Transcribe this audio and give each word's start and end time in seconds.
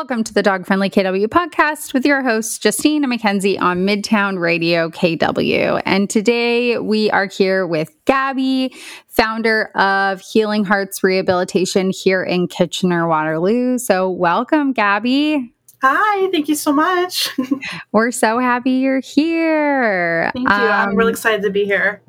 Welcome 0.00 0.24
to 0.24 0.32
the 0.32 0.42
Dog 0.42 0.64
Friendly 0.64 0.88
KW 0.88 1.26
podcast 1.26 1.92
with 1.92 2.06
your 2.06 2.22
host, 2.22 2.62
Justine 2.62 3.04
and 3.04 3.10
Mackenzie 3.10 3.58
on 3.58 3.86
Midtown 3.86 4.40
Radio 4.40 4.88
KW. 4.88 5.82
And 5.84 6.08
today 6.08 6.78
we 6.78 7.10
are 7.10 7.26
here 7.26 7.66
with 7.66 7.94
Gabby, 8.06 8.74
founder 9.08 9.66
of 9.74 10.22
Healing 10.22 10.64
Hearts 10.64 11.04
Rehabilitation 11.04 11.90
here 11.90 12.22
in 12.22 12.48
Kitchener 12.48 13.06
Waterloo. 13.08 13.76
So, 13.76 14.08
welcome, 14.08 14.72
Gabby. 14.72 15.52
Hi, 15.82 16.30
thank 16.30 16.48
you 16.48 16.54
so 16.54 16.72
much. 16.72 17.28
We're 17.92 18.10
so 18.10 18.38
happy 18.38 18.70
you're 18.70 19.00
here. 19.00 20.30
Thank 20.32 20.48
you. 20.48 20.54
Um, 20.54 20.70
I'm 20.70 20.96
really 20.96 21.12
excited 21.12 21.42
to 21.42 21.50
be 21.50 21.66
here. 21.66 22.00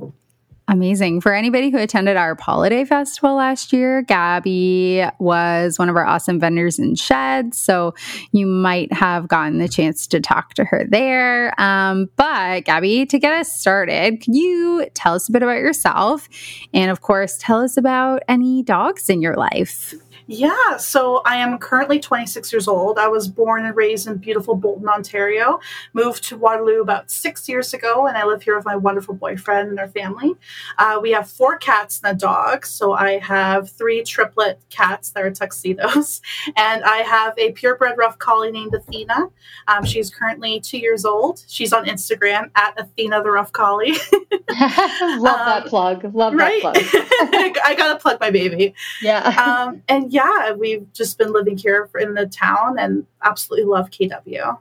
Amazing. 0.72 1.20
For 1.20 1.34
anybody 1.34 1.70
who 1.70 1.78
attended 1.78 2.16
our 2.16 2.34
Holiday 2.40 2.86
Festival 2.86 3.36
last 3.36 3.74
year, 3.74 4.04
Gabby 4.04 5.04
was 5.20 5.78
one 5.78 5.90
of 5.90 5.98
our 5.98 6.06
awesome 6.06 6.40
vendors 6.40 6.80
in 6.80 6.96
Sheds. 6.96 7.60
So 7.60 7.94
you 8.32 8.46
might 8.46 8.94
have 8.94 9.28
gotten 9.28 9.60
the 9.60 9.68
chance 9.68 10.08
to 10.08 10.22
talk 10.22 10.54
to 10.54 10.64
her 10.64 10.86
there. 10.88 11.54
Um, 11.60 12.10
but 12.16 12.64
Gabby, 12.64 13.06
to 13.08 13.20
get 13.20 13.34
us 13.34 13.52
started, 13.52 14.22
can 14.22 14.34
you 14.34 14.88
tell 14.94 15.14
us 15.14 15.28
a 15.28 15.34
bit 15.34 15.44
about 15.44 15.58
yourself? 15.58 16.30
And 16.74 16.90
of 16.90 17.02
course, 17.02 17.38
tell 17.38 17.62
us 17.62 17.76
about 17.76 18.24
any 18.30 18.64
dogs 18.64 19.10
in 19.10 19.22
your 19.22 19.36
life. 19.36 19.94
Yeah, 20.34 20.78
so 20.78 21.22
I 21.26 21.36
am 21.36 21.58
currently 21.58 22.00
26 22.00 22.54
years 22.54 22.66
old. 22.70 22.98
I 22.98 23.10
was 23.10 23.28
born 23.28 23.66
and 23.66 23.76
raised 23.76 24.08
in 24.08 24.16
beautiful 24.16 24.56
Bolton, 24.56 24.88
Ontario. 24.88 25.60
Moved 25.92 26.24
to 26.30 26.38
Waterloo 26.38 26.80
about 26.80 27.12
six 27.12 27.50
years 27.50 27.74
ago, 27.74 28.08
and 28.08 28.16
I 28.18 28.24
live 28.24 28.42
here 28.42 28.56
with 28.56 28.64
my 28.64 28.78
wonderful 28.78 29.14
boyfriend 29.14 29.68
and 29.68 29.78
our 29.78 29.90
family. 29.90 30.36
Uh, 30.78 31.00
we 31.02 31.12
have 31.12 31.30
four 31.30 31.58
cats 31.58 32.00
and 32.02 32.16
a 32.16 32.18
dog. 32.18 32.66
So 32.66 32.94
I 32.94 33.20
have 33.20 33.72
three 33.72 34.04
triplet 34.04 34.62
cats 34.70 35.10
that 35.10 35.24
are 35.26 35.32
tuxedos, 35.32 36.22
and 36.56 36.82
I 36.86 37.00
have 37.00 37.38
a 37.38 37.52
purebred 37.52 37.98
rough 37.98 38.18
collie 38.18 38.54
named 38.54 38.74
Athena. 38.74 39.28
Um, 39.68 39.84
she's 39.84 40.10
currently 40.10 40.62
two 40.62 40.78
years 40.78 41.04
old. 41.04 41.44
She's 41.50 41.74
on 41.74 41.88
Instagram 41.88 42.52
at 42.56 42.80
Athena 42.80 43.22
the 43.22 43.32
Rough 43.32 43.52
Collie. 43.52 43.92
Love 44.52 45.40
um, 45.40 45.46
that 45.46 45.66
plug. 45.66 46.16
Love 46.16 46.36
right? 46.36 46.64
that 46.64 46.74
plug. 46.74 47.58
I 47.66 47.76
gotta 47.76 48.00
plug 48.00 48.22
my 48.22 48.32
baby. 48.32 48.74
Yeah. 49.02 49.28
Um, 49.28 49.84
and 49.90 50.12
yeah 50.14 50.21
yeah, 50.22 50.54
we've 50.54 50.92
just 50.94 51.18
been 51.18 51.32
living 51.34 51.58
here 51.58 51.90
in 52.00 52.14
the 52.14 52.28
town 52.28 52.78
and 52.80 53.06
absolutely 53.24 53.66
love 53.66 53.90
KW. 53.90 54.58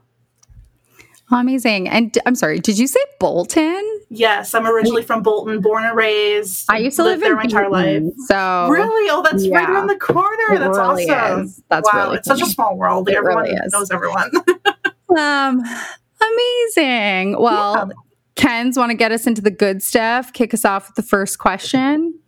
Amazing. 1.32 1.88
And 1.88 2.16
I'm 2.26 2.34
sorry, 2.34 2.58
did 2.58 2.78
you 2.78 2.86
say 2.86 3.00
Bolton? 3.20 4.00
Yes, 4.08 4.52
I'm 4.52 4.66
originally 4.66 5.02
from 5.02 5.22
Bolton, 5.22 5.60
born 5.60 5.84
and 5.84 5.96
raised. 5.96 6.66
I 6.68 6.78
used 6.78 6.96
to 6.96 7.04
live 7.04 7.20
there 7.20 7.36
my 7.36 7.44
entire 7.44 7.70
life. 7.70 8.02
So 8.26 8.68
really, 8.68 9.10
oh, 9.10 9.22
that's 9.22 9.44
yeah. 9.44 9.58
right 9.58 9.70
around 9.70 9.86
the 9.86 9.96
corner. 9.96 10.54
It 10.54 10.58
that's 10.58 10.76
really 10.76 11.08
awesome. 11.08 11.44
Is. 11.44 11.62
That's 11.68 11.88
wow, 11.92 12.04
really 12.06 12.18
it's 12.18 12.26
funny. 12.26 12.40
such 12.40 12.48
a 12.48 12.52
small 12.52 12.76
world. 12.76 13.08
It 13.08 13.14
everyone 13.14 13.44
really 13.44 13.56
is. 13.56 13.72
knows 13.72 13.90
everyone. 13.92 14.30
um, 15.16 15.62
amazing. 16.20 17.40
Well, 17.40 17.88
yeah. 17.88 17.94
Kenz 18.34 18.76
want 18.76 18.90
to 18.90 18.96
get 18.96 19.12
us 19.12 19.26
into 19.26 19.40
the 19.40 19.50
good 19.52 19.82
stuff. 19.82 20.32
Kick 20.32 20.52
us 20.52 20.64
off 20.64 20.88
with 20.88 20.96
the 20.96 21.02
first 21.02 21.38
question. 21.38 22.18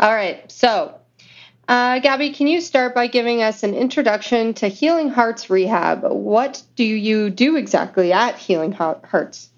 All 0.00 0.14
right. 0.14 0.50
So 0.50 0.98
uh, 1.68 1.98
Gabby, 1.98 2.30
can 2.32 2.46
you 2.46 2.60
start 2.60 2.94
by 2.94 3.06
giving 3.06 3.42
us 3.42 3.62
an 3.62 3.74
introduction 3.74 4.54
to 4.54 4.68
Healing 4.68 5.08
Hearts 5.08 5.50
Rehab? 5.50 6.04
What 6.04 6.62
do 6.76 6.84
you 6.84 7.30
do 7.30 7.56
exactly 7.56 8.12
at 8.12 8.36
Healing 8.36 8.72
Hearts? 8.72 9.50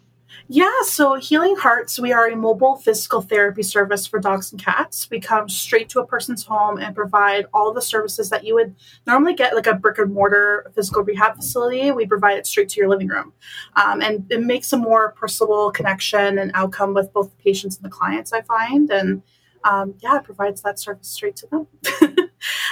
Yeah, 0.51 0.71
so 0.85 1.17
Healing 1.17 1.57
Hearts, 1.57 1.99
we 1.99 2.11
are 2.11 2.27
a 2.27 2.35
mobile 2.35 2.77
physical 2.77 3.21
therapy 3.21 3.63
service 3.63 4.07
for 4.07 4.19
dogs 4.19 4.51
and 4.51 4.59
cats. 4.59 5.07
We 5.11 5.21
come 5.21 5.47
straight 5.51 5.91
to 5.91 6.01
a 6.01 6.07
person's 6.07 6.43
home 6.43 6.79
and 6.79 6.97
provide 6.97 7.45
all 7.53 7.75
the 7.75 7.83
services 7.83 8.31
that 8.31 8.45
you 8.45 8.55
would 8.55 8.75
normally 9.07 9.35
get 9.35 9.55
like 9.55 9.67
a 9.67 9.75
brick 9.75 9.99
and 9.99 10.15
mortar 10.15 10.73
physical 10.75 11.03
rehab 11.03 11.37
facility. 11.37 11.91
We 11.91 12.07
provide 12.07 12.39
it 12.39 12.47
straight 12.47 12.71
to 12.71 12.81
your 12.81 12.89
living 12.89 13.09
room. 13.09 13.35
Um, 13.77 14.01
and 14.01 14.25
it 14.31 14.43
makes 14.43 14.73
a 14.73 14.79
more 14.79 15.13
personal 15.13 15.71
connection 15.71 16.39
and 16.39 16.51
outcome 16.55 16.95
with 16.95 17.13
both 17.13 17.31
the 17.31 17.43
patients 17.43 17.77
and 17.77 17.85
the 17.85 17.91
clients, 17.91 18.33
I 18.33 18.41
find. 18.41 18.91
And 18.91 19.23
um, 19.65 19.95
yeah, 20.01 20.19
it 20.19 20.25
provides 20.25 20.63
that 20.63 20.79
service 20.79 21.09
straight 21.09 21.37
to 21.37 21.47
them. 21.47 21.67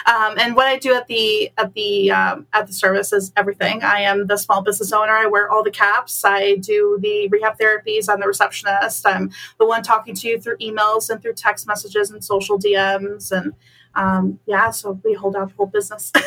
um, 0.07 0.39
and 0.39 0.57
what 0.57 0.67
I 0.67 0.79
do 0.79 0.95
at 0.95 1.07
the 1.07 1.51
at 1.57 1.75
the 1.75 2.11
um, 2.11 2.47
at 2.53 2.67
the 2.67 2.73
service 2.73 3.13
is 3.13 3.33
everything. 3.37 3.83
I 3.83 4.01
am 4.01 4.27
the 4.27 4.37
small 4.37 4.63
business 4.63 4.93
owner. 4.93 5.13
I 5.13 5.27
wear 5.27 5.51
all 5.51 5.63
the 5.63 5.71
caps. 5.71 6.25
I 6.25 6.57
do 6.57 6.99
the 7.01 7.29
rehab 7.29 7.59
therapies. 7.59 8.09
I'm 8.09 8.21
the 8.21 8.27
receptionist. 8.27 9.07
I'm 9.07 9.31
the 9.59 9.67
one 9.67 9.83
talking 9.83 10.15
to 10.15 10.29
you 10.29 10.41
through 10.41 10.59
emails 10.59 11.11
and 11.11 11.21
through 11.21 11.35
text 11.35 11.67
messages 11.67 12.11
and 12.11 12.25
social 12.25 12.59
DMs. 12.59 13.33
And 13.33 13.55
um, 13.95 14.39
yeah, 14.47 14.71
so 14.71 15.01
we 15.05 15.15
hold 15.15 15.37
out 15.37 15.49
the 15.49 15.55
whole 15.55 15.67
business. 15.67 16.13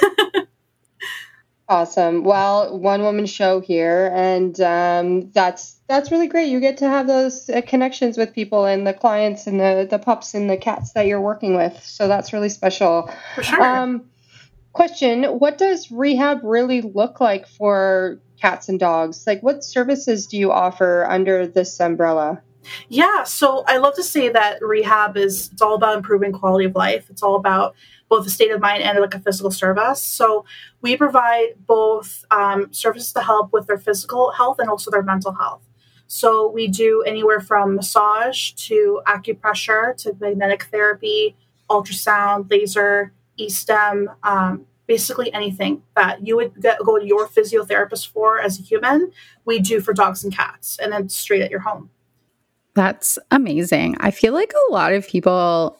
Awesome. 1.70 2.24
Well, 2.24 2.80
one 2.80 3.04
woman 3.04 3.28
show 3.28 3.60
here, 3.62 4.12
and 4.16 4.60
um, 4.60 5.30
that's 5.30 5.79
that's 5.90 6.12
really 6.12 6.28
great. 6.28 6.50
You 6.50 6.60
get 6.60 6.78
to 6.78 6.88
have 6.88 7.08
those 7.08 7.50
uh, 7.50 7.62
connections 7.66 8.16
with 8.16 8.32
people 8.32 8.66
and 8.66 8.86
the 8.86 8.94
clients 8.94 9.48
and 9.48 9.60
the 9.60 9.88
the 9.90 9.98
pups 9.98 10.36
and 10.36 10.50
the 10.50 10.56
cats 10.56 10.94
that 10.94 11.08
you're 11.08 11.20
working 11.20 11.56
with. 11.56 11.84
So 11.84 12.08
that's 12.08 12.32
really 12.32 12.50
special. 12.50 13.12
For 13.36 13.44
sure. 13.44 13.62
Um, 13.62 14.06
question: 14.72 15.24
What 15.24 15.58
does 15.58 15.92
rehab 15.92 16.42
really 16.44 16.82
look 16.82 17.20
like 17.20 17.48
for 17.48 18.22
cats 18.40 18.70
and 18.70 18.80
dogs? 18.80 19.26
Like, 19.26 19.42
what 19.42 19.64
services 19.64 20.28
do 20.28 20.38
you 20.38 20.52
offer 20.52 21.06
under 21.10 21.48
this 21.48 21.80
umbrella? 21.80 22.42
Yeah, 22.88 23.24
so 23.24 23.64
I 23.66 23.78
love 23.78 23.96
to 23.96 24.04
say 24.04 24.30
that 24.30 24.62
rehab 24.62 25.18
is 25.18 25.50
it's 25.52 25.62
all 25.62 25.74
about 25.74 25.98
improving 25.98 26.32
quality 26.32 26.66
of 26.66 26.76
life. 26.76 27.10
It's 27.10 27.24
all 27.24 27.36
about 27.36 27.74
both 28.10 28.28
a 28.28 28.30
state 28.30 28.52
of 28.52 28.60
mind 28.62 28.84
and 28.84 29.00
like 29.00 29.16
a 29.16 29.20
physical 29.20 29.50
service. 29.50 30.04
So 30.04 30.46
we 30.82 30.98
provide 30.98 31.56
both 31.66 32.26
um, 32.30 32.72
services 32.72 33.12
to 33.14 33.22
help 33.22 33.54
with 33.54 33.66
their 33.66 33.78
physical 33.78 34.32
health 34.32 34.60
and 34.60 34.70
also 34.70 34.92
their 34.92 35.04
mental 35.04 35.34
health. 35.34 35.64
So 36.12 36.50
we 36.50 36.68
do 36.68 37.04
anywhere 37.04 37.40
from 37.40 37.76
massage 37.76 38.54
to 38.68 39.00
acupressure 39.06 39.96
to 39.98 40.16
magnetic 40.20 40.64
therapy, 40.64 41.36
ultrasound, 41.70 42.50
laser, 42.50 43.14
e-stim, 43.38 44.10
um, 44.24 44.66
basically 44.88 45.32
anything 45.36 45.84
that 45.96 46.26
you 46.26 46.36
would 46.36 46.60
get, 46.60 46.80
go 46.80 46.98
to 46.98 47.06
your 47.06 47.28
physiotherapist 47.28 48.08
for 48.08 48.40
as 48.42 48.60
a 48.60 48.64
human, 48.64 49.12
we 49.46 49.60
do 49.60 49.80
for 49.80 49.94
dogs 49.94 50.24
and 50.24 50.36
cats, 50.36 50.80
and 50.82 50.92
then 50.92 51.10
straight 51.10 51.44
at 51.44 51.52
your 51.52 51.60
home. 51.60 51.92
That's 52.74 53.20
amazing. 53.30 53.96
I 54.00 54.10
feel 54.10 54.34
like 54.34 54.52
a 54.52 54.74
lot 54.74 54.94
of 54.94 55.08
people 55.08 55.80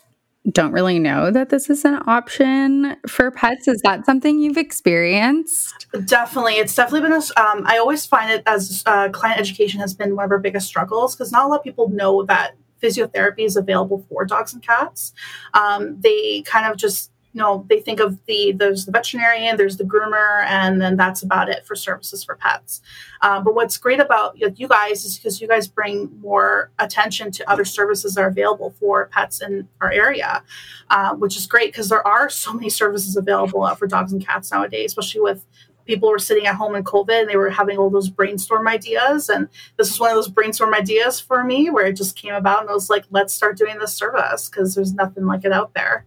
don't 0.52 0.72
really 0.72 1.00
know 1.00 1.32
that 1.32 1.50
this 1.50 1.70
is 1.70 1.86
an 1.86 2.02
option 2.08 2.96
for 3.08 3.30
pets. 3.30 3.68
Is 3.68 3.82
that 3.84 4.06
something 4.06 4.40
you've 4.40 4.58
experienced? 4.58 5.88
Definitely. 6.06 6.54
It's 6.54 6.74
definitely 6.74 7.10
been 7.10 7.14
a, 7.14 7.42
um, 7.42 7.64
I 7.66 7.78
always 7.78 8.06
find 8.06 8.32
it 8.32 8.44
as 8.46 8.82
uh, 8.86 9.10
client 9.10 9.40
education 9.40 9.80
has 9.80 9.94
been 9.94 10.16
one 10.16 10.26
of 10.26 10.32
our 10.32 10.40
biggest 10.40 10.68
struggles 10.68 11.16
because 11.16 11.32
not 11.32 11.46
a 11.46 11.48
lot 11.48 11.60
of 11.60 11.64
people 11.64 11.90
know 11.90 12.24
that 12.26 12.56
physiotherapy 12.82 13.40
is 13.40 13.58
available 13.58 14.06
for 14.10 14.26
dogs 14.26 14.54
and 14.54 14.64
cats. 14.64 15.14
Um, 15.54 16.00
they 16.00 16.42
kind 16.44 16.72
of 16.72 16.78
just 16.78 17.12
you 17.34 17.40
know 17.40 17.66
they 17.70 17.80
think 17.80 18.00
of 18.00 18.18
the 18.26 18.52
there's 18.54 18.86
the 18.86 18.92
veterinarian 18.92 19.56
there's 19.56 19.78
the 19.78 19.84
groomer 19.84 20.44
and 20.46 20.82
then 20.82 20.98
that's 20.98 21.22
about 21.22 21.50
it 21.50 21.66
for 21.66 21.76
services 21.76 22.24
for 22.24 22.36
pets. 22.36 22.82
Um, 23.22 23.44
but 23.44 23.54
what's 23.56 23.78
great 23.78 24.00
about 24.00 24.38
you 24.38 24.68
guys 24.68 25.06
is 25.06 25.18
because 25.18 25.42
you 25.42 25.48
guys 25.48 25.68
bring 25.68 26.10
more 26.22 26.72
attention 26.80 27.32
to 27.32 27.50
other 27.50 27.66
services 27.66 28.16
that 28.16 28.22
are 28.22 28.28
available 28.28 28.72
for 28.80 29.08
pets 29.08 29.42
in 29.42 29.68
our 29.82 29.92
area 29.92 30.44
uh, 30.90 31.14
which 31.16 31.38
is 31.38 31.46
great 31.46 31.72
because 31.72 31.90
there 31.90 32.06
are 32.06 32.30
so 32.30 32.54
many 32.54 32.70
services 32.70 33.16
available 33.16 33.68
for 33.76 33.88
dogs 33.88 34.12
and 34.12 34.26
cats 34.26 34.52
nowadays 34.52 34.92
especially 34.92 35.22
with 35.22 35.46
people 35.86 36.10
were 36.10 36.20
sitting 36.20 36.46
at 36.46 36.56
home 36.56 36.76
in 36.76 36.84
covid 36.84 37.22
and 37.22 37.30
they 37.30 37.36
were 37.36 37.50
having 37.50 37.78
all 37.78 37.90
those 37.90 38.10
brainstorm 38.10 38.68
ideas. 38.68 39.28
And 39.28 39.50
this 39.78 39.90
is 39.90 40.00
one 40.00 40.12
of 40.12 40.16
those 40.16 40.28
brainstorm 40.28 40.74
ideas 40.74 41.20
for 41.20 41.44
me 41.44 41.72
where 41.72 41.88
it 41.88 41.94
just 41.94 42.16
came 42.16 42.36
about 42.36 42.62
and 42.62 42.70
i 42.70 42.74
was 42.74 42.90
like 42.92 43.06
let's 43.10 43.34
start 43.34 43.58
doing 43.58 43.80
this 43.80 43.94
service 43.94 44.50
because 44.50 44.76
there's 44.76 44.94
nothing 44.94 45.26
like 45.26 45.46
it 45.46 45.52
out 45.52 45.74
there 45.74 46.06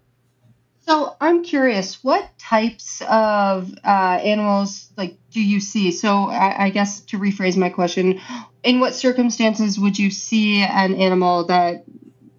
so 0.83 1.17
I'm 1.21 1.45
curious, 1.45 2.03
what 2.03 2.29
types 2.39 3.03
of 3.03 3.73
uh, 3.85 4.19
animals 4.23 4.91
like 4.97 5.17
do 5.31 5.41
you 5.41 5.61
see? 5.61 5.93
So 5.93 6.29
I, 6.29 6.65
I, 6.65 6.71
guess 6.71 7.01
to 7.03 7.19
rephrase 7.19 7.57
my 7.57 7.69
question, 7.69 8.21
in 8.65 8.81
what 8.81 8.95
circumstances 8.95 9.79
would 9.79 9.99
you 9.99 10.11
see 10.11 10.63
an 10.63 10.95
animal 10.95 11.45
that 11.47 11.85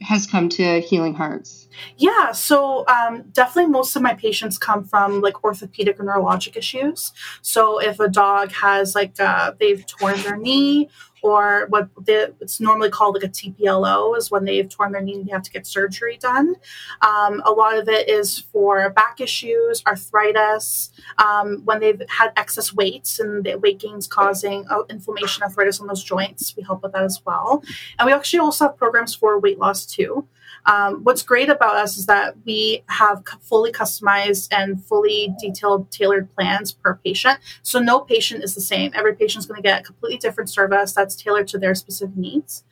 has 0.02 0.28
come 0.28 0.50
to 0.50 0.82
Healing 0.82 1.14
Hearts? 1.14 1.68
Yeah, 1.98 2.34
so 2.34 2.86
um, 2.88 3.24
definitely 3.32 3.72
most 3.72 3.96
of 3.96 4.02
my 4.02 4.14
patients 4.14 4.58
come 4.58 4.84
from 4.84 5.22
like 5.22 5.44
orthopedic 5.44 6.00
or 6.00 6.04
neurologic 6.04 6.58
issues. 6.58 7.14
So 7.42 7.80
if 7.80 8.00
a 8.00 8.10
dog 8.10 8.52
has 8.52 8.94
like 8.94 9.20
uh, 9.20 9.54
they've 9.58 9.86
torn 9.86 10.22
their 10.22 10.38
knee 10.38 10.90
or 11.24 11.68
what 11.70 11.90
it's 12.06 12.60
normally 12.60 12.90
called 12.90 13.16
like 13.16 13.24
a 13.24 13.30
TPLO 13.30 14.16
is 14.18 14.30
when 14.30 14.44
they've 14.44 14.68
torn 14.68 14.92
their 14.92 15.02
knee 15.02 15.16
and 15.16 15.26
they 15.26 15.32
have 15.32 15.42
to 15.42 15.52
get 15.52 15.66
surgery 15.66 16.18
done. 16.18 16.56
Um, 17.02 17.42
a 17.46 17.52
lot 17.52 17.78
of 17.78 17.88
it 17.88 18.10
is 18.10 18.40
for 18.40 18.90
back 18.90 19.22
issues, 19.22 19.82
arthritis, 19.88 20.92
um, 21.18 21.62
when 21.64 21.80
they've 21.80 22.02
had 22.10 22.34
excess 22.36 22.74
weight 22.74 23.18
and 23.20 23.44
the 23.44 23.56
weight 23.56 23.80
gains 23.80 24.06
causing 24.06 24.66
uh, 24.70 24.84
inflammation, 24.90 25.44
arthritis 25.44 25.80
on 25.80 25.88
those 25.88 26.04
joints. 26.04 26.56
We 26.58 26.64
help 26.64 26.84
with 26.84 26.92
that 26.92 27.04
as 27.04 27.22
well. 27.26 27.64
And 27.98 28.06
we 28.06 28.12
actually 28.12 28.40
also 28.40 28.66
have 28.66 28.78
programs 28.78 29.16
for 29.16 29.40
weight 29.40 29.60
loss 29.60 29.86
too. 29.86 30.28
Um, 30.66 31.04
what's 31.04 31.24
great 31.24 31.50
about 31.50 31.76
us 31.76 31.98
is 31.98 32.06
that 32.06 32.36
we 32.46 32.84
have 32.88 33.24
fully 33.42 33.72
customized 33.72 34.48
and 34.52 34.84
fully 34.84 35.34
detailed, 35.40 35.92
tailored 35.92 36.34
plans 36.36 36.72
per 36.72 36.96
patient. 37.04 37.40
So 37.64 37.80
no 37.80 38.02
patient 38.02 38.44
is 38.44 38.56
the 38.56 38.62
same. 38.62 38.92
Every 38.94 39.16
patient 39.16 39.44
is 39.44 39.46
going 39.46 39.62
to 39.62 39.68
get 39.68 39.82
a 39.82 39.84
completely 39.84 40.18
different 40.18 40.50
service 40.50 40.94
that's 40.94 41.16
tailored 41.16 41.48
to 41.50 41.58
their 41.58 41.76
specific 41.76 42.16
needs. 42.16 42.64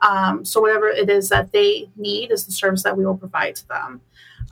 Um, 0.00 0.44
so 0.44 0.60
whatever 0.60 0.88
it 0.88 1.10
is 1.10 1.28
that 1.30 1.52
they 1.52 1.90
need 1.96 2.30
is 2.30 2.46
the 2.46 2.52
service 2.52 2.82
that 2.82 2.96
we 2.96 3.04
will 3.04 3.16
provide 3.16 3.56
to 3.56 3.68
them. 3.68 4.00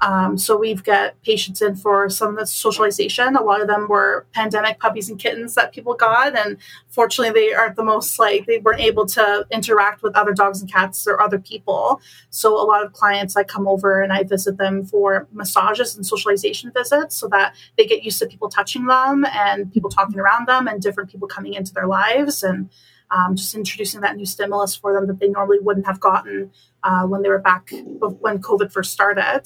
Um, 0.01 0.39
so 0.39 0.57
we've 0.57 0.85
got 0.85 1.21
patients 1.23 1.61
in 1.61 1.75
for 1.75 2.09
some 2.09 2.29
of 2.31 2.37
the 2.37 2.47
socialization. 2.47 3.37
A 3.37 3.43
lot 3.43 3.61
of 3.61 3.67
them 3.67 3.89
were 3.89 4.27
pandemic 4.33 4.79
puppies 4.79 5.11
and 5.11 5.19
kittens 5.19 5.55
that 5.55 5.73
people 5.73 5.95
got, 5.95 6.37
and 6.37 6.57
fortunately, 6.89 7.39
they 7.39 7.53
aren't 7.53 7.77
the 7.77 7.83
most 7.83 8.19
like 8.19 8.47
they 8.47 8.59
weren't 8.59 8.81
able 8.81 9.07
to 9.07 9.47
interact 9.51 10.03
with 10.03 10.17
other 10.17 10.33
dogs 10.33 10.61
and 10.61 10.73
cats 10.73 11.07
or 11.07 11.21
other 11.21 11.39
people. 11.39 12.01
So 12.31 12.55
a 12.55 12.63
lot 12.63 12.85
of 12.85 12.93
clients 12.93 13.37
I 13.37 13.43
come 13.43 13.67
over 13.67 14.01
and 14.01 14.13
I 14.13 14.23
visit 14.23 14.57
them 14.57 14.85
for 14.85 15.27
massages 15.33 15.97
and 15.97 16.07
socialization 16.07 16.71
visits, 16.73 17.17
so 17.17 17.29
that 17.29 17.55
they 17.77 17.85
get 17.85 18.05
used 18.05 18.21
to 18.21 18.27
people 18.27 18.49
touching 18.49 18.87
them 18.87 19.27
and 19.33 19.73
people 19.73 19.91
talking 19.91 20.21
around 20.21 20.47
them 20.47 20.69
and 20.69 20.81
different 20.81 21.11
people 21.11 21.27
coming 21.27 21.55
into 21.55 21.75
their 21.75 21.87
lives 21.87 22.43
and 22.43 22.71
um, 23.11 23.37
just 23.37 23.55
introducing 23.55 24.01
that 24.03 24.17
new 24.17 24.27
stimulus 24.27 24.75
for 24.75 24.93
them 24.93 25.07
that 25.07 25.19
they 25.19 25.29
normally 25.29 25.59
wouldn't 25.61 25.87
have 25.87 26.01
gotten 26.01 26.51
uh, 26.83 27.03
when 27.05 27.23
they 27.23 27.29
were 27.29 27.39
back 27.39 27.71
when 27.73 28.39
COVID 28.39 28.73
first 28.73 28.93
started. 28.93 29.43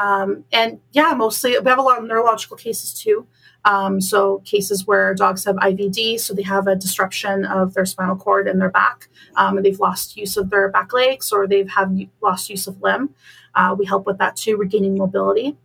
Um, 0.00 0.44
and 0.52 0.80
yeah, 0.92 1.12
mostly 1.14 1.58
we 1.58 1.68
have 1.68 1.78
a 1.78 1.82
lot 1.82 1.98
of 1.98 2.04
neurological 2.04 2.56
cases 2.56 2.94
too. 2.94 3.26
Um, 3.64 4.00
so 4.00 4.38
cases 4.38 4.86
where 4.86 5.14
dogs 5.14 5.44
have 5.44 5.56
IVD, 5.56 6.18
so 6.20 6.32
they 6.32 6.42
have 6.42 6.66
a 6.66 6.76
disruption 6.76 7.44
of 7.44 7.74
their 7.74 7.84
spinal 7.84 8.16
cord 8.16 8.48
in 8.48 8.58
their 8.58 8.70
back, 8.70 9.08
um, 9.36 9.56
and 9.56 9.66
they've 9.66 9.78
lost 9.78 10.16
use 10.16 10.36
of 10.36 10.48
their 10.48 10.70
back 10.70 10.92
legs 10.92 11.30
or 11.30 11.46
they've 11.46 11.68
have 11.68 11.94
lost 12.22 12.48
use 12.48 12.66
of 12.66 12.80
limb. 12.80 13.14
Uh, 13.54 13.74
we 13.78 13.84
help 13.84 14.06
with 14.06 14.18
that 14.18 14.36
too, 14.36 14.56
regaining 14.56 14.96
mobility, 14.96 15.58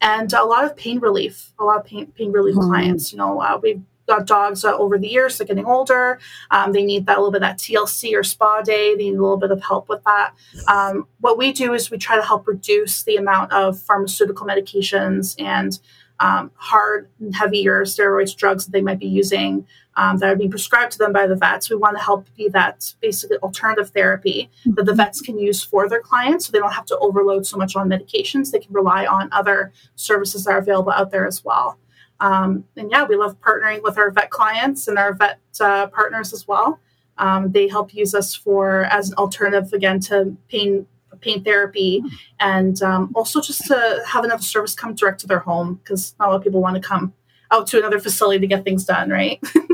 and 0.00 0.32
a 0.32 0.44
lot 0.44 0.64
of 0.64 0.74
pain 0.76 1.00
relief. 1.00 1.52
A 1.58 1.64
lot 1.64 1.78
of 1.78 1.84
pain 1.84 2.06
pain 2.16 2.32
relief 2.32 2.54
mm-hmm. 2.54 2.68
clients. 2.68 3.12
You 3.12 3.18
know, 3.18 3.40
uh, 3.40 3.58
we've 3.62 3.82
dogs 4.24 4.64
uh, 4.64 4.76
over 4.76 4.98
the 4.98 5.08
years, 5.08 5.38
they're 5.38 5.46
getting 5.46 5.66
older. 5.66 6.18
Um, 6.50 6.72
they 6.72 6.84
need 6.84 7.06
that 7.06 7.16
a 7.16 7.20
little 7.20 7.32
bit 7.32 7.42
of 7.42 7.48
that 7.48 7.58
TLC 7.58 8.14
or 8.14 8.22
spa 8.22 8.62
day. 8.62 8.94
They 8.94 9.04
need 9.04 9.16
a 9.16 9.22
little 9.22 9.36
bit 9.36 9.50
of 9.50 9.62
help 9.62 9.88
with 9.88 10.02
that. 10.04 10.34
Um, 10.68 11.06
what 11.20 11.38
we 11.38 11.52
do 11.52 11.74
is 11.74 11.90
we 11.90 11.98
try 11.98 12.16
to 12.16 12.22
help 12.22 12.46
reduce 12.46 13.02
the 13.02 13.16
amount 13.16 13.52
of 13.52 13.80
pharmaceutical 13.80 14.46
medications 14.46 15.34
and 15.38 15.78
um, 16.20 16.50
hard 16.54 17.08
and 17.20 17.34
heavier 17.34 17.84
steroids 17.84 18.36
drugs 18.36 18.66
that 18.66 18.72
they 18.72 18.80
might 18.80 18.98
be 18.98 19.06
using 19.06 19.66
um, 19.96 20.18
that 20.18 20.30
are 20.30 20.36
being 20.36 20.50
prescribed 20.50 20.92
to 20.92 20.98
them 20.98 21.12
by 21.12 21.26
the 21.26 21.34
vets. 21.34 21.70
We 21.70 21.76
want 21.76 21.96
to 21.96 22.02
help 22.02 22.26
be 22.36 22.48
that 22.48 22.94
basically 23.00 23.36
alternative 23.38 23.90
therapy 23.90 24.50
that 24.64 24.76
the 24.76 24.92
mm-hmm. 24.92 24.96
vets 24.96 25.20
can 25.20 25.38
use 25.38 25.62
for 25.62 25.88
their 25.88 26.00
clients 26.00 26.46
so 26.46 26.52
they 26.52 26.58
don't 26.58 26.72
have 26.72 26.86
to 26.86 26.98
overload 26.98 27.46
so 27.46 27.56
much 27.56 27.76
on 27.76 27.88
medications. 27.88 28.50
They 28.50 28.60
can 28.60 28.72
rely 28.72 29.06
on 29.06 29.28
other 29.32 29.72
services 29.96 30.44
that 30.44 30.52
are 30.52 30.58
available 30.58 30.92
out 30.92 31.10
there 31.10 31.26
as 31.26 31.44
well. 31.44 31.78
Um, 32.20 32.64
and 32.76 32.90
yeah, 32.90 33.04
we 33.04 33.16
love 33.16 33.40
partnering 33.40 33.82
with 33.82 33.98
our 33.98 34.10
vet 34.10 34.30
clients 34.30 34.88
and 34.88 34.98
our 34.98 35.14
vet 35.14 35.40
uh, 35.60 35.86
partners 35.88 36.32
as 36.32 36.46
well. 36.46 36.80
Um, 37.18 37.52
they 37.52 37.68
help 37.68 37.94
use 37.94 38.14
us 38.14 38.34
for 38.34 38.84
as 38.84 39.10
an 39.10 39.16
alternative 39.16 39.72
again 39.72 40.00
to 40.00 40.36
pain 40.48 40.86
pain 41.20 41.42
therapy 41.44 42.02
and 42.40 42.82
um, 42.82 43.10
also 43.14 43.40
just 43.40 43.64
to 43.66 44.02
have 44.06 44.24
another 44.24 44.42
service 44.42 44.74
come 44.74 44.94
direct 44.94 45.20
to 45.20 45.26
their 45.26 45.38
home 45.38 45.74
because 45.76 46.14
not 46.18 46.28
a 46.28 46.30
lot 46.32 46.36
of 46.36 46.42
people 46.42 46.60
want 46.60 46.74
to 46.74 46.82
come 46.82 47.14
out 47.50 47.66
to 47.68 47.78
another 47.78 48.00
facility 48.00 48.40
to 48.40 48.46
get 48.46 48.64
things 48.64 48.84
done 48.84 49.10
right 49.10 49.40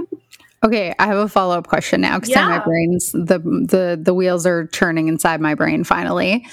Okay, 0.63 0.95
I 0.99 1.07
have 1.07 1.17
a 1.17 1.29
follow 1.29 1.57
up 1.57 1.69
question 1.69 2.03
now 2.03 2.17
because 2.17 2.31
yeah. 2.31 2.47
my 2.47 2.59
brain's 2.59 3.13
the 3.13 3.39
the 3.39 3.99
the 4.01 4.13
wheels 4.13 4.45
are 4.45 4.67
turning 4.67 5.09
inside 5.09 5.41
my 5.41 5.55
brain 5.55 5.85
finally. 5.85 6.47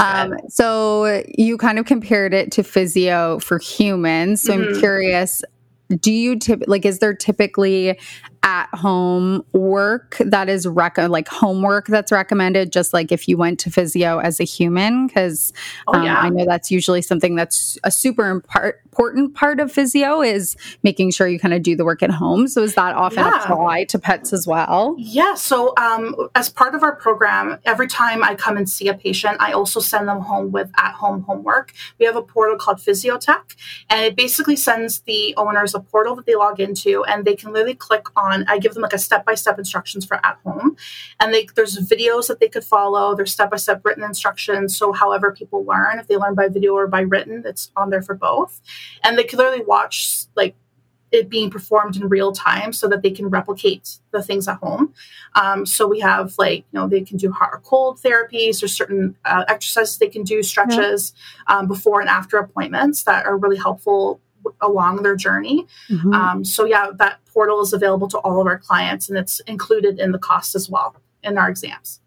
Um, 0.00 0.34
so 0.48 1.22
you 1.38 1.56
kind 1.56 1.78
of 1.78 1.86
compared 1.86 2.34
it 2.34 2.52
to 2.52 2.62
physio 2.62 3.38
for 3.38 3.58
humans. 3.58 4.42
So 4.42 4.52
mm-hmm. 4.52 4.74
I'm 4.74 4.80
curious, 4.80 5.42
do 5.88 6.12
you 6.12 6.38
tip 6.38 6.64
like 6.66 6.84
is 6.84 6.98
there 6.98 7.14
typically 7.14 7.98
at 8.44 8.68
home 8.74 9.42
work 9.54 10.18
that 10.20 10.50
is 10.50 10.66
rec- 10.66 10.98
like 10.98 11.26
homework 11.28 11.86
that's 11.86 12.12
recommended 12.12 12.70
just 12.70 12.92
like 12.92 13.10
if 13.10 13.26
you 13.26 13.38
went 13.38 13.58
to 13.58 13.70
physio 13.70 14.18
as 14.18 14.38
a 14.38 14.44
human 14.44 15.06
because 15.06 15.50
oh, 15.86 15.94
um, 15.94 16.04
yeah. 16.04 16.18
i 16.18 16.28
know 16.28 16.44
that's 16.44 16.70
usually 16.70 17.00
something 17.00 17.36
that's 17.36 17.78
a 17.84 17.90
super 17.90 18.30
important 18.30 19.34
part 19.34 19.60
of 19.60 19.72
physio 19.72 20.20
is 20.20 20.56
making 20.82 21.10
sure 21.10 21.26
you 21.26 21.38
kind 21.38 21.54
of 21.54 21.62
do 21.62 21.74
the 21.74 21.86
work 21.86 22.02
at 22.02 22.10
home 22.10 22.46
so 22.46 22.62
is 22.62 22.74
that 22.74 22.94
often 22.94 23.24
yeah. 23.24 23.42
apply 23.42 23.82
to 23.82 23.98
pets 23.98 24.30
as 24.30 24.46
well 24.46 24.94
yeah 24.98 25.34
so 25.34 25.72
um, 25.78 26.14
as 26.34 26.50
part 26.50 26.74
of 26.74 26.82
our 26.82 26.94
program 26.96 27.58
every 27.64 27.88
time 27.88 28.22
i 28.22 28.34
come 28.34 28.58
and 28.58 28.68
see 28.68 28.88
a 28.88 28.94
patient 28.94 29.38
i 29.40 29.52
also 29.52 29.80
send 29.80 30.06
them 30.06 30.20
home 30.20 30.52
with 30.52 30.70
at 30.76 30.92
home 30.92 31.22
homework 31.22 31.72
we 31.98 32.04
have 32.04 32.14
a 32.14 32.22
portal 32.22 32.58
called 32.58 32.76
Physiotec 32.76 33.56
and 33.88 34.04
it 34.04 34.14
basically 34.14 34.56
sends 34.56 35.00
the 35.00 35.34
owners 35.38 35.74
a 35.74 35.80
portal 35.80 36.14
that 36.14 36.26
they 36.26 36.34
log 36.34 36.60
into 36.60 37.02
and 37.04 37.24
they 37.24 37.34
can 37.34 37.50
literally 37.50 37.74
click 37.74 38.04
on 38.16 38.33
on. 38.34 38.44
I 38.48 38.58
give 38.58 38.74
them 38.74 38.82
like 38.82 38.92
a 38.92 38.98
step 38.98 39.24
by 39.24 39.34
step 39.34 39.58
instructions 39.58 40.04
for 40.04 40.24
at 40.24 40.38
home, 40.44 40.76
and 41.20 41.32
they, 41.32 41.46
there's 41.54 41.78
videos 41.78 42.28
that 42.28 42.40
they 42.40 42.48
could 42.48 42.64
follow. 42.64 43.14
There's 43.14 43.32
step 43.32 43.50
by 43.50 43.56
step 43.56 43.84
written 43.84 44.04
instructions. 44.04 44.76
So 44.76 44.92
however 44.92 45.32
people 45.32 45.64
learn, 45.64 45.98
if 45.98 46.06
they 46.06 46.16
learn 46.16 46.34
by 46.34 46.48
video 46.48 46.74
or 46.74 46.86
by 46.86 47.00
written, 47.00 47.42
it's 47.46 47.70
on 47.76 47.90
there 47.90 48.02
for 48.02 48.14
both, 48.14 48.60
and 49.02 49.16
they 49.16 49.24
can 49.24 49.38
literally 49.38 49.64
watch 49.64 50.26
like 50.36 50.54
it 51.12 51.28
being 51.28 51.48
performed 51.48 51.96
in 51.96 52.08
real 52.08 52.32
time 52.32 52.72
so 52.72 52.88
that 52.88 53.02
they 53.02 53.10
can 53.10 53.28
replicate 53.28 53.98
the 54.10 54.20
things 54.20 54.48
at 54.48 54.56
home. 54.56 54.92
Um, 55.36 55.64
so 55.64 55.86
we 55.86 56.00
have 56.00 56.34
like, 56.38 56.64
you 56.72 56.80
know, 56.80 56.88
they 56.88 57.02
can 57.02 57.16
do 57.16 57.30
hot 57.30 57.50
or 57.52 57.60
cold 57.60 58.00
therapies 58.00 58.62
or 58.62 58.68
certain 58.68 59.16
uh, 59.24 59.44
exercises 59.46 59.96
they 59.98 60.08
can 60.08 60.24
do, 60.24 60.42
stretches 60.42 61.14
um, 61.46 61.68
before 61.68 62.00
and 62.00 62.10
after 62.10 62.36
appointments 62.38 63.04
that 63.04 63.26
are 63.26 63.36
really 63.36 63.56
helpful 63.56 64.20
along 64.60 65.02
their 65.02 65.16
journey. 65.16 65.66
Mm-hmm. 65.88 66.12
Um, 66.12 66.44
so 66.44 66.64
yeah, 66.64 66.90
that 66.98 67.20
portal 67.34 67.60
is 67.60 67.72
available 67.72 68.08
to 68.08 68.18
all 68.18 68.40
of 68.40 68.46
our 68.46 68.58
clients 68.58 69.08
and 69.08 69.18
it's 69.18 69.40
included 69.40 69.98
in 69.98 70.12
the 70.12 70.18
cost 70.18 70.54
as 70.54 70.70
well 70.70 70.96
in 71.22 71.36
our 71.36 71.50
exams. 71.50 72.00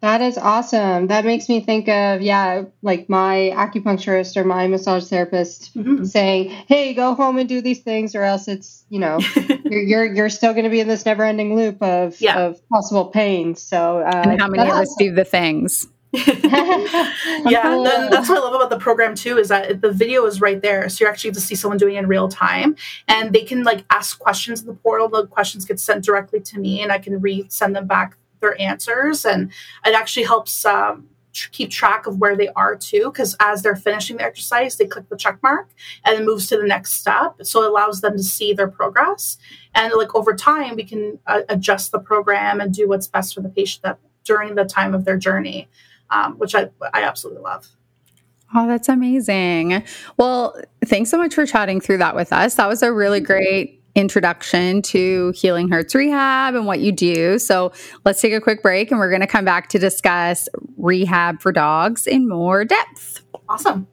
That 0.00 0.20
is 0.20 0.38
awesome. 0.38 1.08
That 1.08 1.24
makes 1.24 1.48
me 1.48 1.60
think 1.60 1.88
of 1.88 2.22
yeah, 2.22 2.62
like 2.82 3.08
my 3.08 3.52
acupuncturist 3.56 4.36
or 4.36 4.44
my 4.44 4.68
massage 4.68 5.08
therapist 5.08 5.74
mm-hmm. 5.74 6.04
saying, 6.04 6.50
"Hey, 6.68 6.94
go 6.94 7.14
home 7.14 7.36
and 7.36 7.48
do 7.48 7.60
these 7.60 7.80
things, 7.80 8.14
or 8.14 8.22
else 8.22 8.46
it's 8.46 8.84
you 8.90 9.00
know 9.00 9.18
you're, 9.64 9.82
you're, 9.82 10.14
you're 10.14 10.28
still 10.28 10.52
going 10.52 10.64
to 10.64 10.70
be 10.70 10.78
in 10.78 10.86
this 10.86 11.04
never-ending 11.04 11.56
loop 11.56 11.82
of 11.82 12.20
yeah. 12.20 12.38
of 12.38 12.60
possible 12.68 13.06
pain." 13.06 13.56
So, 13.56 13.98
uh, 13.98 14.22
and 14.24 14.40
how 14.40 14.46
many 14.46 14.70
of 14.70 14.76
us 14.76 14.94
do 15.00 15.12
the 15.12 15.24
things? 15.24 15.88
yeah, 16.12 17.82
then 17.84 18.08
that's 18.08 18.30
what 18.30 18.38
I 18.38 18.40
love 18.40 18.54
about 18.54 18.70
the 18.70 18.78
program 18.78 19.14
too 19.14 19.36
is 19.36 19.48
that 19.48 19.82
the 19.82 19.92
video 19.92 20.24
is 20.24 20.40
right 20.40 20.60
there, 20.60 20.88
so 20.88 21.04
you're 21.04 21.10
actually 21.12 21.32
to 21.32 21.40
see 21.40 21.54
someone 21.54 21.76
doing 21.76 21.96
it 21.96 21.98
in 21.98 22.08
real 22.08 22.28
time, 22.28 22.76
and 23.08 23.34
they 23.34 23.42
can 23.42 23.62
like 23.62 23.84
ask 23.90 24.18
questions 24.18 24.62
in 24.62 24.66
the 24.68 24.72
portal. 24.74 25.08
The 25.10 25.26
questions 25.26 25.66
get 25.66 25.78
sent 25.78 26.04
directly 26.04 26.40
to 26.40 26.58
me, 26.58 26.80
and 26.80 26.90
I 26.90 26.98
can 26.98 27.20
re-send 27.20 27.76
them 27.76 27.86
back 27.86 28.16
their 28.40 28.58
answers, 28.58 29.26
and 29.26 29.52
it 29.84 29.94
actually 29.94 30.24
helps 30.24 30.64
um, 30.64 31.08
tr- 31.34 31.50
keep 31.50 31.70
track 31.70 32.06
of 32.06 32.16
where 32.18 32.36
they 32.36 32.48
are 32.56 32.74
too. 32.74 33.10
Because 33.12 33.36
as 33.38 33.60
they're 33.62 33.76
finishing 33.76 34.16
the 34.16 34.24
exercise, 34.24 34.76
they 34.76 34.86
click 34.86 35.10
the 35.10 35.16
check 35.16 35.38
mark, 35.42 35.68
and 36.06 36.18
it 36.18 36.24
moves 36.24 36.46
to 36.46 36.56
the 36.56 36.66
next 36.66 36.94
step. 36.94 37.34
So 37.42 37.64
it 37.64 37.68
allows 37.68 38.00
them 38.00 38.16
to 38.16 38.22
see 38.22 38.54
their 38.54 38.68
progress, 38.68 39.36
and 39.74 39.92
like 39.92 40.14
over 40.14 40.34
time, 40.34 40.76
we 40.76 40.84
can 40.84 41.18
uh, 41.26 41.42
adjust 41.50 41.92
the 41.92 41.98
program 41.98 42.62
and 42.62 42.72
do 42.72 42.88
what's 42.88 43.06
best 43.06 43.34
for 43.34 43.42
the 43.42 43.50
patient 43.50 43.82
that 43.82 43.98
during 44.24 44.54
the 44.54 44.64
time 44.64 44.94
of 44.94 45.04
their 45.04 45.18
journey 45.18 45.68
um, 46.10 46.38
which 46.38 46.54
I, 46.54 46.68
I 46.94 47.02
absolutely 47.02 47.42
love. 47.42 47.68
Oh, 48.54 48.66
that's 48.66 48.88
amazing. 48.88 49.82
Well, 50.16 50.58
thanks 50.84 51.10
so 51.10 51.18
much 51.18 51.34
for 51.34 51.44
chatting 51.44 51.80
through 51.80 51.98
that 51.98 52.16
with 52.16 52.32
us. 52.32 52.54
That 52.54 52.66
was 52.66 52.82
a 52.82 52.92
really 52.92 53.20
great 53.20 53.82
introduction 53.94 54.80
to 54.80 55.32
Healing 55.36 55.68
Hearts 55.68 55.94
Rehab 55.94 56.54
and 56.54 56.66
what 56.66 56.80
you 56.80 56.92
do. 56.92 57.38
So 57.38 57.72
let's 58.04 58.20
take 58.20 58.32
a 58.32 58.40
quick 58.40 58.62
break 58.62 58.90
and 58.90 59.00
we're 59.00 59.10
going 59.10 59.20
to 59.20 59.26
come 59.26 59.44
back 59.44 59.68
to 59.70 59.78
discuss 59.78 60.48
rehab 60.76 61.40
for 61.40 61.52
dogs 61.52 62.06
in 62.06 62.28
more 62.28 62.64
depth. 62.64 63.22
Awesome. 63.48 63.86